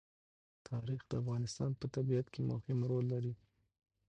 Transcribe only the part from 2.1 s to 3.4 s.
کې مهم رول لري.